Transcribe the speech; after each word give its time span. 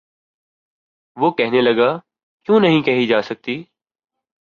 وہ 1.17 1.31
کہنے 1.31 1.61
لگا:کیوں 1.61 2.59
نہیں 2.59 2.81
کہی 2.81 3.07
جا 3.07 3.21
سکتی؟ 3.21 3.63